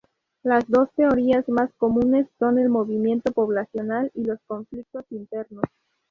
[0.41, 5.65] Las dos teorías más comunes son el movimiento poblacional y los conflictos internos.